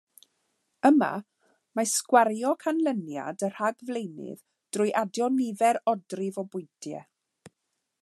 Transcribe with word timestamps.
Yma, 0.89 1.09
mae 1.79 1.89
sgwario 1.91 2.55
canlyniad 2.65 3.47
y 3.49 3.51
rhagflaenydd 3.59 4.43
drwy 4.79 4.93
adio 5.05 5.33
nifer 5.39 5.83
odrif 5.95 6.43
o 6.45 6.47
bwyntiau. 6.57 7.09